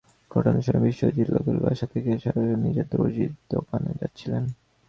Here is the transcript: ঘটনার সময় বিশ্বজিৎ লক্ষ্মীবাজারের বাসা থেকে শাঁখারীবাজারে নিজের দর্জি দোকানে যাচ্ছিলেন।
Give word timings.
ঘটনার 0.31 0.65
সময় 0.65 0.83
বিশ্বজিৎ 0.85 1.27
লক্ষ্মীবাজারের 1.29 1.63
বাসা 1.65 1.85
থেকে 1.93 2.09
শাঁখারীবাজারে 2.13 2.63
নিজের 2.65 2.87
দর্জি 2.93 3.25
দোকানে 3.53 3.91
যাচ্ছিলেন। 3.99 4.43